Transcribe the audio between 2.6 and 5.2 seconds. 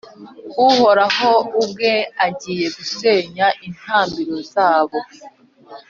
gusenya intambiro zabo